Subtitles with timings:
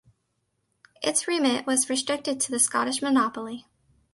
[1.03, 3.67] Its remit was restricted to the Scottish monopoly.